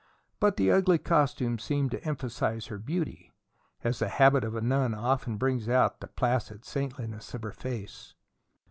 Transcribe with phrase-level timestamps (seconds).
[0.39, 3.35] But the ugly costume seemed to emphasize her beauty,
[3.83, 8.15] as the habit of a nun often brings out the placid saintliness of her face.